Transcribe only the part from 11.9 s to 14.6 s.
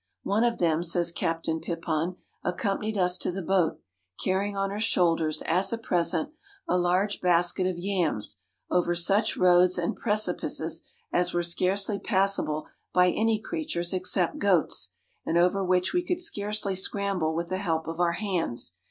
passable by any creatures except